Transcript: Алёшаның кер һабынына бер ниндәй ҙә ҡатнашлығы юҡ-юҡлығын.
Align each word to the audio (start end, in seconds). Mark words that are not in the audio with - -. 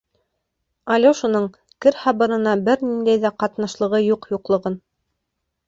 Алёшаның 0.95 1.45
кер 1.85 1.99
һабынына 2.05 2.55
бер 2.71 2.83
ниндәй 2.87 3.23
ҙә 3.27 3.33
ҡатнашлығы 3.45 4.03
юҡ-юҡлығын. 4.09 4.83